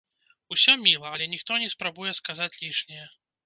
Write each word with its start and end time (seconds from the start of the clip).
Усё 0.55 0.75
міла, 0.85 1.11
але 1.13 1.29
ніхто 1.35 1.61
не 1.67 1.69
спрабуе 1.77 2.17
сказаць 2.23 2.53
лішняе. 2.63 3.05